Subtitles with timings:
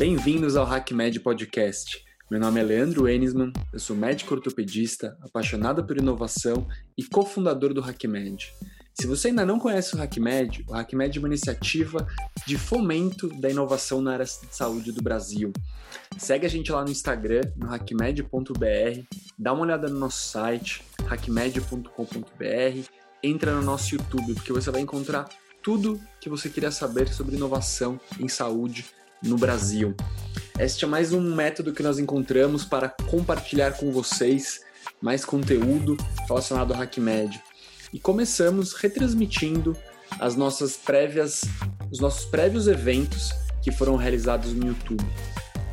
[0.00, 2.02] Bem-vindos ao HackMed Podcast.
[2.30, 7.82] Meu nome é Leandro Enisman, eu sou médico ortopedista, apaixonado por inovação e cofundador do
[7.82, 8.50] HackMed.
[8.94, 12.06] Se você ainda não conhece o HackMed, o HackMed é uma iniciativa
[12.46, 15.52] de fomento da inovação na área de saúde do Brasil.
[16.16, 19.02] Segue a gente lá no Instagram, no hackmed.br,
[19.38, 22.88] dá uma olhada no nosso site, hackmed.com.br,
[23.22, 25.28] entra no nosso YouTube, porque você vai encontrar
[25.62, 29.94] tudo que você queria saber sobre inovação em saúde no Brasil.
[30.58, 34.60] Este é mais um método que nós encontramos para compartilhar com vocês
[35.00, 35.96] mais conteúdo
[36.28, 37.42] relacionado ao HackMed.
[37.92, 39.76] E começamos retransmitindo
[40.18, 41.42] as nossas prévias,
[41.90, 45.04] os nossos prévios eventos que foram realizados no YouTube.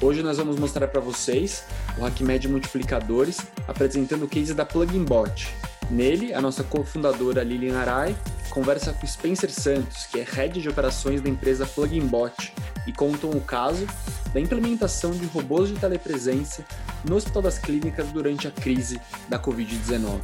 [0.02, 1.64] Hoje nós vamos mostrar para vocês
[1.98, 5.48] o HackMed Multiplicadores apresentando o case da Plugin Bot.
[5.90, 8.14] Nele, a nossa cofundadora Lilian Arai
[8.50, 12.54] conversa com Spencer Santos, que é head de operações da empresa Plugin Bot,
[12.86, 13.86] e contam o caso
[14.34, 16.66] da implementação de robôs de telepresença
[17.08, 20.20] no Hospital das Clínicas durante a crise da Covid-19.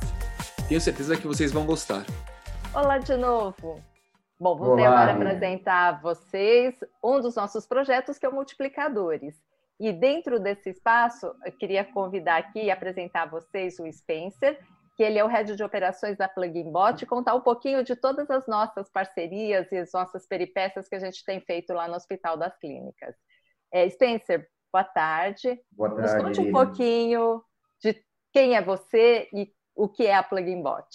[0.68, 2.06] Tenho certeza que vocês vão gostar.
[2.74, 3.82] Olá de novo!
[4.38, 9.36] Bom, vou agora apresentar a vocês um dos nossos projetos que é o Multiplicadores.
[9.80, 14.60] E dentro desse espaço, eu queria convidar aqui e apresentar a vocês o Spencer,
[14.96, 18.30] que ele é o head de operações da Plugin Bot, contar um pouquinho de todas
[18.30, 22.38] as nossas parcerias e as nossas peripécias que a gente tem feito lá no Hospital
[22.38, 23.16] das Clínicas.
[23.72, 25.60] É, Spencer, boa tarde.
[25.72, 26.14] Boa tarde.
[26.14, 27.42] Nos conte um pouquinho
[27.82, 27.96] de
[28.32, 30.88] quem é você e o que é a Plugin Bot.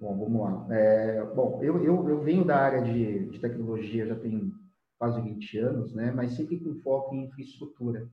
[0.00, 0.76] Bom, vamos lá.
[0.76, 4.52] É, bom, eu, eu, eu, venho da área de, de tecnologia já tem
[4.98, 8.08] quase 20 anos, né, mas sempre com foco em infraestrutura.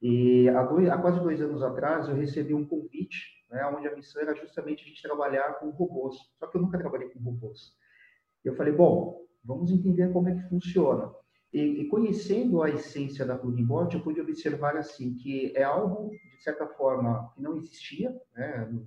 [0.00, 3.94] E há, dois, há quase dois anos atrás eu recebi um convite né, onde a
[3.94, 6.16] missão era justamente a gente trabalhar com robôs.
[6.38, 7.76] Só que eu nunca trabalhei com robôs.
[8.42, 11.12] Eu falei, bom, vamos entender como é que funciona.
[11.52, 16.42] E, e conhecendo a essência da Pluginbot, eu pude observar assim que é algo de
[16.42, 18.86] certa forma que não existia né, no,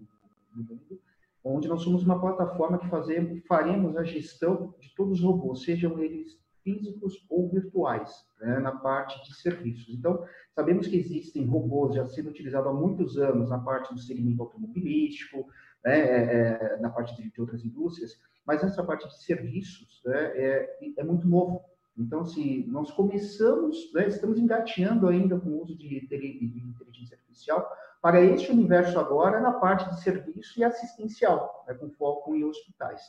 [0.56, 1.00] no mundo,
[1.44, 6.00] onde nós somos uma plataforma que fazemos, faremos a gestão de todos os robôs, sejam
[6.00, 9.94] eles físicos ou virtuais, né, na parte de serviços.
[9.94, 14.42] Então, sabemos que existem robôs já sendo utilizados há muitos anos na parte do segmento
[14.42, 15.46] automobilístico,
[15.86, 20.32] né, é, é, na parte de, de, outras indústrias, mas essa parte de serviços né,
[20.36, 21.62] é, é, muito novo.
[21.96, 27.16] Então, se assim, nós começamos, né, estamos engateando ainda com o uso de, de inteligência
[27.16, 27.72] artificial
[28.02, 33.02] para este universo agora na parte de serviço e assistencial, né, com foco em hospitais.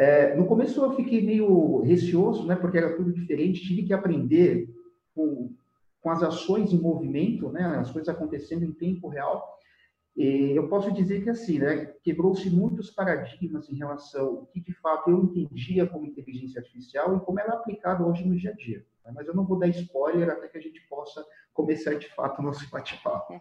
[0.00, 4.66] É, no começo eu fiquei meio receoso, né, porque era tudo diferente, tive que aprender
[5.14, 5.52] com,
[6.00, 9.58] com as ações em movimento, né, as coisas acontecendo em tempo real.
[10.16, 14.72] E eu posso dizer que assim, né, quebrou-se muitos paradigmas em relação ao que de
[14.72, 18.54] fato eu entendia como inteligência artificial e como ela é aplicada hoje no dia a
[18.54, 18.82] dia.
[19.04, 19.12] Né?
[19.14, 21.22] Mas eu não vou dar spoiler até que a gente possa
[21.52, 23.38] começar de fato o nosso bate-papo.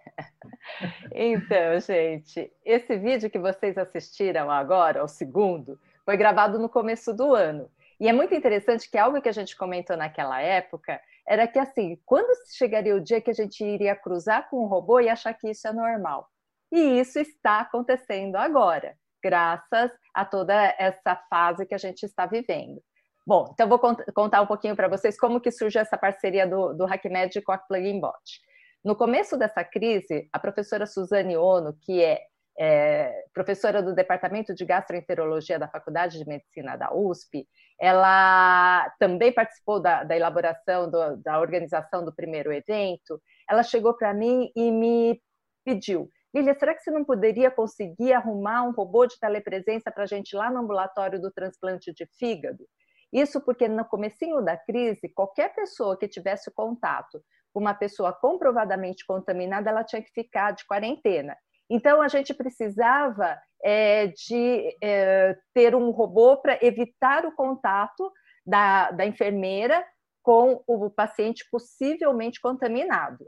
[1.16, 7.36] então, gente, esse vídeo que vocês assistiram agora, o segundo, foi gravado no começo do
[7.36, 7.70] ano.
[8.00, 12.02] E é muito interessante que algo que a gente comentou naquela época era que, assim,
[12.04, 15.52] quando chegaria o dia que a gente iria cruzar com um robô e achar que
[15.52, 16.28] isso é normal?
[16.72, 22.82] E isso está acontecendo agora, graças a toda essa fase que a gente está vivendo.
[23.24, 26.86] Bom, então vou contar um pouquinho para vocês como que surge essa parceria do, do
[26.86, 28.42] HackMed com a Plugin Bot.
[28.84, 32.20] No começo dessa crise, a professora Suzane Ono, que é
[32.60, 37.48] é, professora do Departamento de Gastroenterologia da Faculdade de Medicina da USP,
[37.80, 43.22] ela também participou da, da elaboração, do, da organização do primeiro evento.
[43.50, 45.22] Ela chegou para mim e me
[45.64, 50.08] pediu: Lilia, será que você não poderia conseguir arrumar um robô de telepresença para a
[50.08, 52.66] gente lá no ambulatório do transplante de fígado?
[53.12, 59.06] Isso porque no comecinho da crise, qualquer pessoa que tivesse contato com uma pessoa comprovadamente
[59.06, 61.38] contaminada, ela tinha que ficar de quarentena.
[61.70, 68.12] Então, a gente precisava é, de é, ter um robô para evitar o contato
[68.46, 69.86] da, da enfermeira
[70.24, 73.26] com o paciente possivelmente contaminado.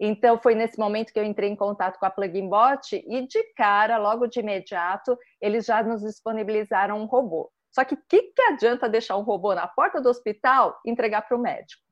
[0.00, 3.42] Então, foi nesse momento que eu entrei em contato com a Plugin Bot e, de
[3.54, 7.52] cara, logo de imediato, eles já nos disponibilizaram um robô.
[7.70, 11.22] Só que o que, que adianta deixar um robô na porta do hospital e entregar
[11.22, 11.82] para o médico?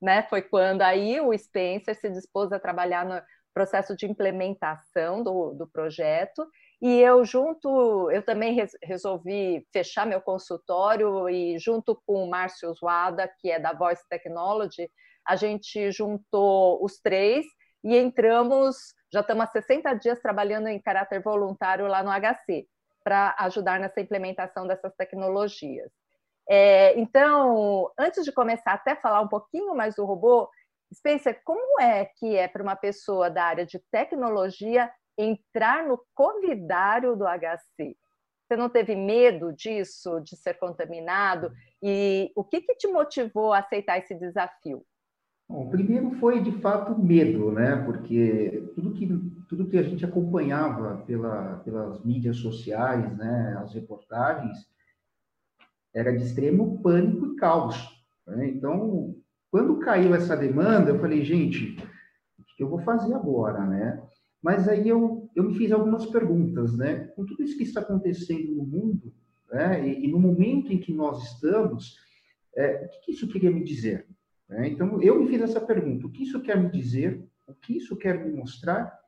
[0.00, 0.22] Né?
[0.24, 3.20] Foi quando aí o Spencer se dispôs a trabalhar no,
[3.52, 6.46] processo de implementação do, do projeto.
[6.80, 12.72] E eu junto, eu também res, resolvi fechar meu consultório e junto com o Márcio
[12.74, 14.90] Zuada, que é da Voice Technology,
[15.26, 17.44] a gente juntou os três
[17.84, 22.66] e entramos, já estamos há 60 dias trabalhando em caráter voluntário lá no HC,
[23.02, 25.90] para ajudar nessa implementação dessas tecnologias.
[26.48, 30.50] É, então, antes de começar até falar um pouquinho mais do robô,
[30.92, 37.16] Spencer, como é que é para uma pessoa da área de tecnologia entrar no covidário
[37.16, 37.96] do HC?
[38.46, 41.52] Você não teve medo disso, de ser contaminado?
[41.80, 44.84] E o que, que te motivou a aceitar esse desafio?
[45.48, 47.76] Bom, primeiro foi de fato medo, né?
[47.84, 49.06] Porque tudo que
[49.48, 54.58] tudo que a gente acompanhava pela, pelas mídias sociais, né, as reportagens,
[55.92, 57.76] era de extremo pânico e caos.
[58.24, 58.46] Né?
[58.46, 59.16] Então,
[59.50, 61.76] quando caiu essa demanda, eu falei, gente,
[62.38, 64.02] o que eu vou fazer agora, né?
[64.42, 67.06] Mas aí eu, eu me fiz algumas perguntas, né?
[67.16, 69.12] Com tudo isso que está acontecendo no mundo,
[69.50, 69.86] né?
[69.86, 71.96] E, e no momento em que nós estamos,
[72.56, 74.06] é, o que, isso queria me dizer?
[74.48, 74.68] Né?
[74.68, 77.22] Então, eu me fiz essa pergunta: o que isso quer me dizer?
[77.46, 78.98] O que isso quer me mostrar?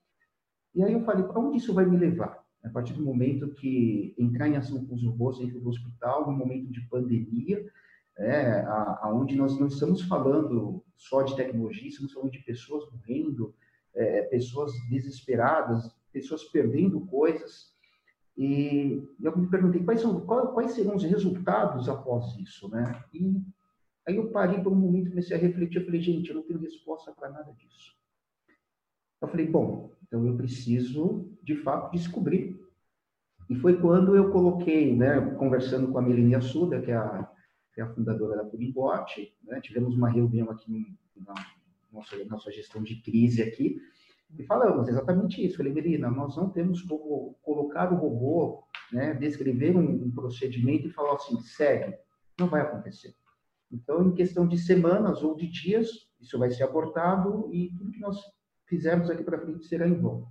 [0.74, 2.42] E aí eu falei: para onde isso vai me levar?
[2.64, 6.36] A partir do momento que entrar em ação com os robôs dentro do hospital, no
[6.36, 7.64] momento de pandemia,
[8.18, 8.62] é,
[9.00, 13.54] aonde nós não estamos falando só de tecnologia, estamos falando de pessoas morrendo,
[13.94, 17.72] é, pessoas desesperadas, pessoas perdendo coisas.
[18.36, 23.04] E eu me perguntei quais, são, quais serão os resultados após isso, né?
[23.12, 23.42] E
[24.06, 26.58] Aí eu parei por um momento, comecei a refletir, eu falei, gente, eu não tenho
[26.58, 27.94] resposta para nada disso.
[29.20, 32.60] Eu falei, bom, então eu preciso, de fato, descobrir.
[33.48, 37.30] E foi quando eu coloquei, né, conversando com a Melania Suda, que é a,
[37.72, 41.34] que é a fundadora da Purimbot, né, tivemos uma reunião aqui na
[41.92, 43.80] nossa, nossa gestão de crise aqui,
[44.38, 45.58] e falamos exatamente isso.
[45.58, 50.90] Falei, Melina, nós não temos como colocar o robô, né, descrever um, um procedimento e
[50.90, 51.96] falar assim, segue.
[52.38, 53.14] Não vai acontecer.
[53.70, 55.88] Então, em questão de semanas ou de dias,
[56.20, 58.18] isso vai ser abortado e tudo que nós
[58.66, 60.26] fizermos aqui para frente será em vão.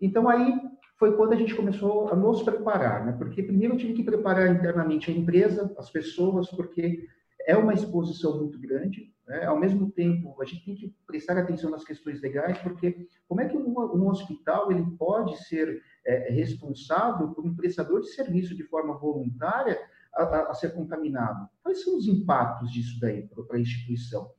[0.00, 0.52] Então, aí
[1.00, 3.12] foi quando a gente começou a nos preparar, né?
[3.12, 7.08] Porque primeiro eu tive que preparar internamente a empresa, as pessoas, porque
[7.46, 9.10] é uma exposição muito grande.
[9.26, 9.46] Né?
[9.46, 13.48] Ao mesmo tempo, a gente tem que prestar atenção nas questões legais, porque como é
[13.48, 18.64] que um, um hospital ele pode ser é, responsável por um prestador de serviço de
[18.64, 19.80] forma voluntária
[20.14, 21.48] a, a, ser contaminado.
[21.62, 24.30] Quais são os impactos disso daí para a instituição?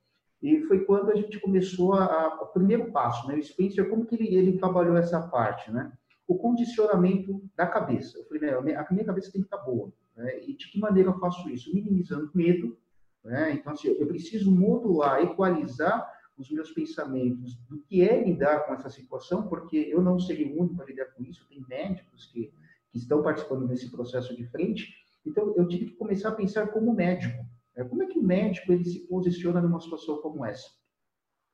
[0.44, 3.36] E foi quando a gente começou a, a, o primeiro passo, né?
[3.36, 5.92] O Spencer, como que ele, ele trabalhou essa parte, né?
[6.32, 8.18] O condicionamento da cabeça.
[8.18, 9.92] Eu falei, a minha cabeça tem que estar boa.
[10.16, 10.46] Né?
[10.46, 11.74] E de que maneira eu faço isso?
[11.74, 12.78] Minimizando medo.
[13.22, 13.52] Né?
[13.52, 18.90] Então, assim, eu preciso modular, equalizar os meus pensamentos do que é lidar com essa
[18.90, 21.46] situação, porque eu não serei o único a lidar com isso.
[21.50, 22.54] Tem médicos que,
[22.92, 24.96] que estão participando desse processo de frente.
[25.26, 27.46] Então, eu tive que começar a pensar como médico.
[27.76, 27.84] Né?
[27.84, 30.70] Como é que o médico ele se posiciona numa situação como essa?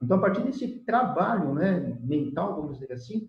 [0.04, 3.28] Então, a partir desse trabalho né, mental, vamos dizer assim,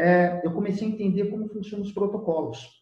[0.00, 2.80] é, eu comecei a entender como funcionam os protocolos.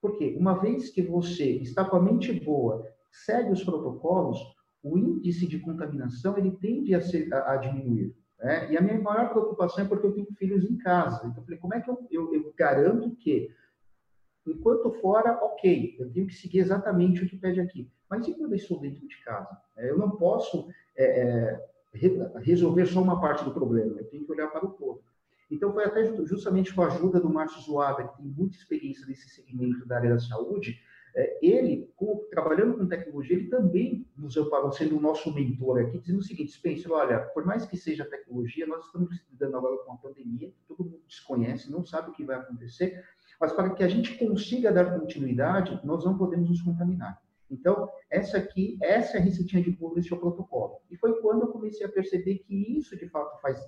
[0.00, 4.38] Porque uma vez que você está com a mente boa, segue os protocolos,
[4.82, 8.14] o índice de contaminação ele tende a, ser, a, a diminuir.
[8.38, 8.72] Né?
[8.72, 11.26] E a minha maior preocupação é porque eu tenho filhos em casa.
[11.26, 13.50] Então, eu falei, como é que eu, eu, eu garanto que
[14.48, 17.90] Enquanto fora, ok, eu tenho que seguir exatamente o que pede aqui.
[18.08, 19.58] Mas e quando eu estou dentro de casa?
[19.76, 21.68] É, eu não posso é, é
[22.40, 25.02] resolver só uma parte do problema, eu tenho que olhar para o todo.
[25.50, 29.28] Então, foi até justamente com a ajuda do Márcio Zoada, que tem muita experiência nesse
[29.30, 30.78] segmento da área da saúde,
[31.16, 31.90] é, ele,
[32.30, 36.52] trabalhando com tecnologia, ele também nos amparou, sendo o nosso mentor aqui, dizendo o seguinte,
[36.52, 40.84] Spencer, olha, por mais que seja tecnologia, nós estamos lidando agora com a pandemia, todo
[40.84, 43.02] mundo desconhece, não sabe o que vai acontecer,
[43.40, 47.20] mas para que a gente consiga dar continuidade, nós não podemos nos contaminar.
[47.50, 50.80] Então, essa aqui, essa é a receitinha de bolo, esse é o protocolo.
[50.90, 53.58] E foi quando eu comecei a perceber que isso, de fato, faz,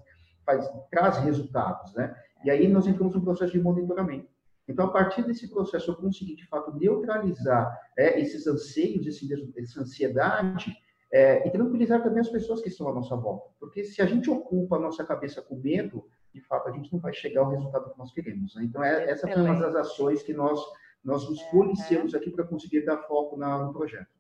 [0.51, 2.15] faz, traz resultados, né?
[2.45, 4.29] E aí nós entramos no processo de monitoramento.
[4.67, 9.29] Então, a partir desse processo, eu consegui, de fato, neutralizar é, esses anseios, esse,
[9.59, 10.77] essa ansiedade,
[11.13, 13.51] é, e tranquilizar também as pessoas que estão à nossa volta.
[13.59, 17.01] Porque se a gente ocupa a nossa cabeça com medo, de fato, a gente não
[17.01, 18.55] vai chegar ao resultado que nós queremos.
[18.55, 18.65] Né?
[18.65, 20.61] Então, é, essa foi uma das ações que nós,
[21.05, 24.20] nós nos policiamos aqui para conseguir dar foco na, no projeto.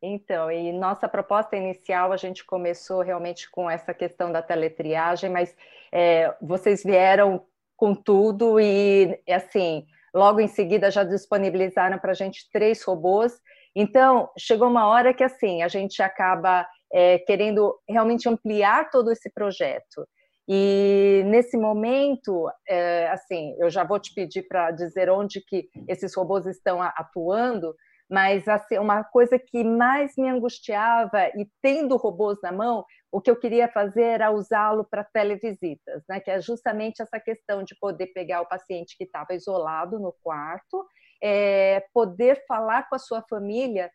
[0.00, 5.56] Então, e nossa proposta inicial, a gente começou realmente com essa questão da teletriagem, mas
[5.92, 7.44] é, vocês vieram
[7.76, 13.40] com tudo e, assim, logo em seguida já disponibilizaram para a gente três robôs.
[13.74, 19.30] Então, chegou uma hora que, assim, a gente acaba é, querendo realmente ampliar todo esse
[19.30, 20.06] projeto.
[20.48, 26.14] E nesse momento, é, assim, eu já vou te pedir para dizer onde que esses
[26.16, 27.74] robôs estão atuando,
[28.08, 33.30] mas assim, uma coisa que mais me angustiava e tendo robôs na mão, o que
[33.30, 36.20] eu queria fazer era usá-lo para televisitas, né?
[36.20, 40.86] Que é justamente essa questão de poder pegar o paciente que estava isolado no quarto,
[41.22, 43.90] é, poder falar com a sua família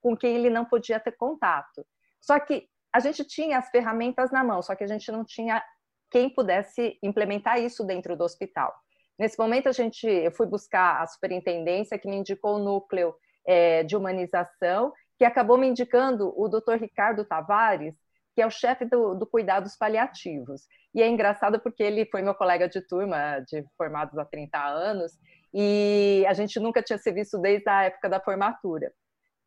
[0.00, 1.84] com quem ele não podia ter contato.
[2.20, 5.62] Só que a gente tinha as ferramentas na mão, só que a gente não tinha
[6.10, 8.72] quem pudesse implementar isso dentro do hospital.
[9.18, 13.14] Nesse momento, a gente, eu fui buscar a superintendência que me indicou o núcleo
[13.46, 16.74] é, de humanização, que acabou me indicando o Dr.
[16.80, 17.94] Ricardo Tavares,
[18.34, 20.62] que é o chefe do, do cuidados paliativos.
[20.94, 25.12] E é engraçado porque ele foi meu colega de turma, de formados há 30 anos,
[25.54, 28.92] e a gente nunca tinha se visto desde a época da formatura.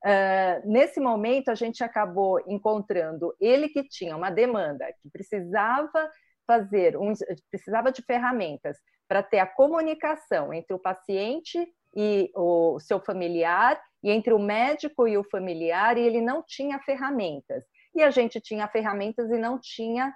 [0.03, 6.09] Uh, nesse momento, a gente acabou encontrando ele que tinha uma demanda, que precisava
[6.47, 7.13] fazer, um,
[7.51, 8.77] precisava de ferramentas
[9.07, 15.07] para ter a comunicação entre o paciente e o seu familiar, e entre o médico
[15.07, 17.65] e o familiar, e ele não tinha ferramentas.
[17.95, 20.13] E a gente tinha ferramentas e não tinha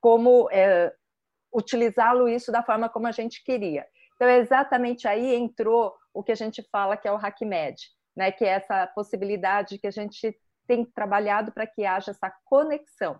[0.00, 0.92] como é,
[1.52, 3.86] utilizá-lo isso da forma como a gente queria.
[4.14, 7.76] Então, exatamente aí entrou o que a gente fala que é o HackMed,
[8.16, 8.32] né?
[8.32, 13.18] que é essa possibilidade que a gente tem trabalhado para que haja essa conexão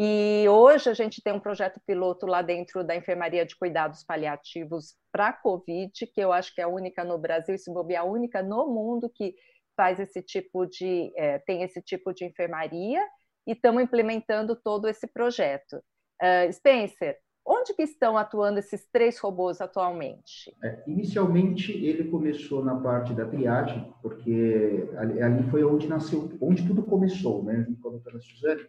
[0.00, 4.94] e hoje a gente tem um projeto piloto lá dentro da Enfermaria de Cuidados Paliativos
[5.10, 8.06] para Covid, que eu acho que é a única no Brasil, e se bobear, a
[8.06, 9.34] única no mundo que
[9.76, 13.04] faz esse tipo de, é, tem esse tipo de enfermaria,
[13.44, 15.82] e estamos implementando todo esse projeto.
[16.22, 20.54] Uh, Spencer, onde que estão atuando esses três robôs atualmente?
[20.62, 26.64] É, inicialmente ele começou na parte da triagem, porque ali, ali, foi onde nasceu, onde
[26.64, 28.64] tudo começou, né, com a Suzane,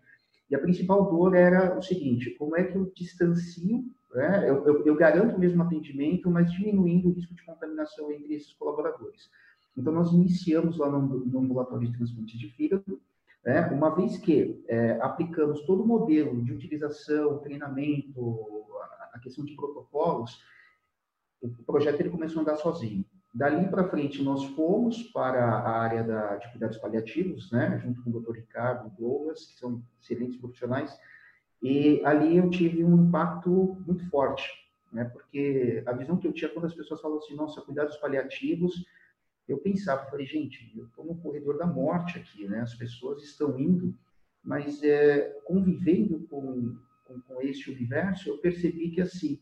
[0.49, 4.49] e a principal dor era o seguinte: como é que eu distancio, né?
[4.49, 8.53] eu, eu, eu garanto o mesmo atendimento, mas diminuindo o risco de contaminação entre esses
[8.53, 9.29] colaboradores.
[9.77, 12.99] Então, nós iniciamos lá no, no ambulatório de transplante de fígado,
[13.45, 13.67] né?
[13.67, 18.65] uma vez que é, aplicamos todo o modelo de utilização, treinamento,
[19.13, 20.41] a questão de protocolos,
[21.41, 23.05] o projeto ele começou a andar sozinho.
[23.31, 28.09] Dali para frente, nós fomos para a área da, de cuidados paliativos, né, junto com
[28.09, 28.37] o Dr.
[28.37, 30.97] Ricardo Douglas, que são excelentes profissionais,
[31.61, 34.49] e ali eu tive um impacto muito forte,
[34.91, 38.83] né, porque a visão que eu tinha quando as pessoas falam assim, nossa, cuidados paliativos,
[39.47, 43.59] eu pensava, falei, gente, eu estou no corredor da morte aqui, né, as pessoas estão
[43.59, 43.95] indo,
[44.43, 49.39] mas é, convivendo com, com, com esse universo, eu percebi que, assim,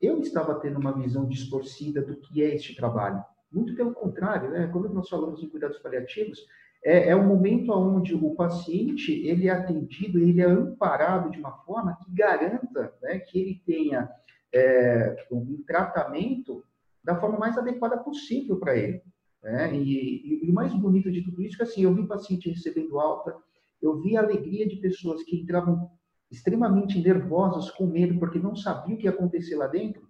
[0.00, 3.22] eu estava tendo uma visão distorcida do que é este trabalho.
[3.50, 4.68] Muito pelo contrário, né?
[4.72, 6.46] quando nós falamos em cuidados paliativos,
[6.84, 11.52] é, é um momento onde o paciente ele é atendido, ele é amparado de uma
[11.64, 14.08] forma que garanta né, que ele tenha
[14.52, 16.64] é, um tratamento
[17.02, 19.02] da forma mais adequada possível para ele.
[19.42, 19.74] Né?
[19.74, 22.98] E, e, o mais bonito de tudo isso é que assim, eu vi paciente recebendo
[23.00, 23.36] alta,
[23.80, 25.90] eu vi a alegria de pessoas que entravam
[26.30, 30.08] extremamente nervosas, com medo, porque não sabiam o que ia acontecer lá dentro.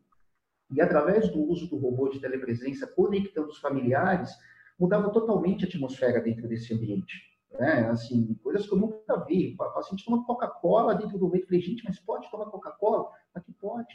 [0.70, 4.30] E através do uso do robô de telepresença, conectando os familiares,
[4.78, 7.16] mudava totalmente a atmosfera dentro desse ambiente.
[7.52, 7.88] Né?
[7.88, 9.54] Assim, coisas que eu nunca vi.
[9.54, 11.46] O paciente toma Coca-Cola dentro do meio.
[11.46, 13.10] Falei, gente, mas pode tomar Coca-Cola?
[13.34, 13.94] Aqui pode.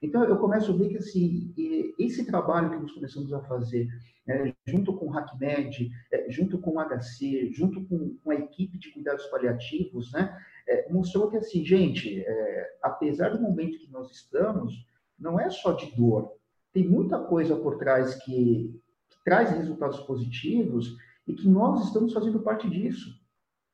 [0.00, 1.52] Então, eu começo a ver que assim,
[1.98, 3.88] esse trabalho que nós começamos a fazer,
[4.28, 8.78] é, junto com o HackMed, é, junto com o HC, junto com, com, a equipe
[8.78, 10.38] de cuidados paliativos, né,
[10.68, 14.86] é, mostrou que, assim, gente, é, apesar do momento que nós estamos,
[15.18, 16.32] não é só de dor.
[16.72, 22.40] Tem muita coisa por trás que, que traz resultados positivos e que nós estamos fazendo
[22.40, 23.17] parte disso.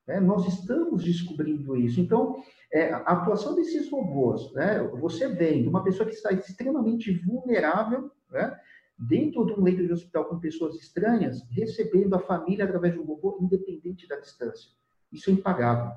[0.07, 0.21] Né?
[0.21, 2.01] Nós estamos descobrindo isso.
[2.01, 2.43] Então,
[2.73, 4.79] é, a atuação desses robôs, né?
[5.01, 8.59] você vendo uma pessoa que está extremamente vulnerável, né?
[8.99, 13.05] dentro de um leito de hospital com pessoas estranhas, recebendo a família através de um
[13.05, 14.71] robô, independente da distância.
[15.13, 15.93] Isso é impagável.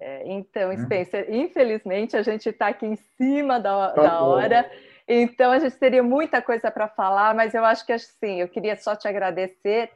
[0.00, 0.76] É, então, né?
[0.76, 4.70] Spencer, infelizmente a gente está aqui em cima da, tá da hora.
[5.06, 8.76] Então, a gente teria muita coisa para falar, mas eu acho que assim, eu queria
[8.76, 9.90] só te agradecer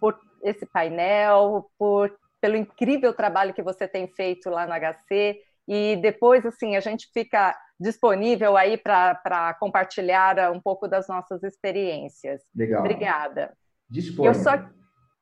[0.00, 5.40] por esse painel, por pelo incrível trabalho que você tem feito lá no HC.
[5.68, 12.42] E depois, assim, a gente fica disponível aí para compartilhar um pouco das nossas experiências.
[12.52, 12.80] Legal.
[12.80, 13.56] Obrigada.
[13.88, 14.30] Disponha.
[14.30, 14.50] Eu só...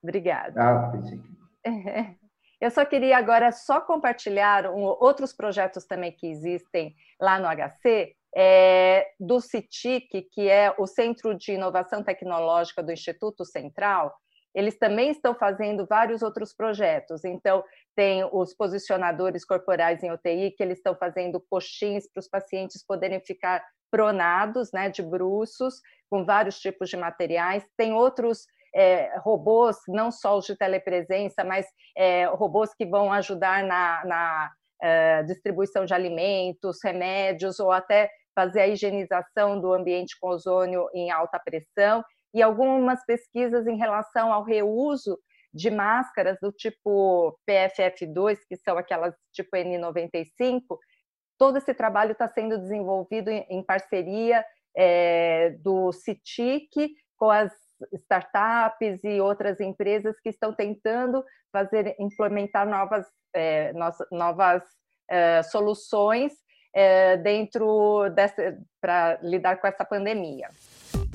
[0.02, 0.54] Obrigada.
[0.58, 1.20] Ah, pensei.
[2.58, 8.14] Eu só queria agora só compartilhar um, outros projetos também que existem lá no HC,
[8.36, 14.14] é, do CITIC, que é o Centro de Inovação Tecnológica do Instituto Central,
[14.54, 17.24] eles também estão fazendo vários outros projetos.
[17.24, 17.62] Então,
[17.94, 23.20] tem os posicionadores corporais em UTI, que eles estão fazendo coxins para os pacientes poderem
[23.20, 27.64] ficar pronados, né, de bruços, com vários tipos de materiais.
[27.76, 31.66] Tem outros é, robôs, não só os de telepresença, mas
[31.96, 34.50] é, robôs que vão ajudar na, na
[34.82, 41.10] é, distribuição de alimentos, remédios, ou até fazer a higienização do ambiente com ozônio em
[41.10, 42.02] alta pressão
[42.32, 45.18] e algumas pesquisas em relação ao reuso
[45.52, 50.62] de máscaras do tipo PFF2, que são aquelas tipo N95,
[51.38, 54.44] todo esse trabalho está sendo desenvolvido em, parceria
[54.76, 57.52] é, do CITIC com as
[57.92, 63.72] startups e outras empresas que estão tentando fazer implementar novas, é,
[64.12, 64.62] novas
[65.08, 66.32] é, soluções
[66.74, 70.48] é, dentro dessa para lidar com essa pandemia.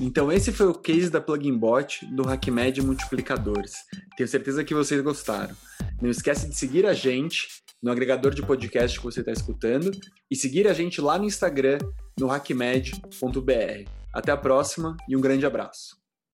[0.00, 3.72] Então esse foi o case da Plugin Bot do HackMed Multiplicadores.
[4.16, 5.56] Tenho certeza que vocês gostaram.
[6.00, 7.48] Não esquece de seguir a gente
[7.82, 9.90] no agregador de podcast que você está escutando
[10.30, 11.78] e seguir a gente lá no Instagram
[12.18, 13.90] no hackmed.br.
[14.12, 16.05] Até a próxima e um grande abraço.